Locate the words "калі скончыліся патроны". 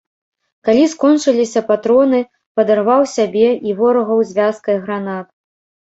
0.67-2.21